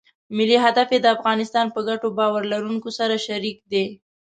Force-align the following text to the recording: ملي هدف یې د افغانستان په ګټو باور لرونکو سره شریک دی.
ملي 0.37 0.57
هدف 0.65 0.87
یې 0.93 0.99
د 1.03 1.07
افغانستان 1.15 1.65
په 1.75 1.79
ګټو 1.87 2.07
باور 2.17 2.43
لرونکو 2.53 2.89
سره 2.99 3.15
شریک 3.27 3.57
دی. 3.71 3.85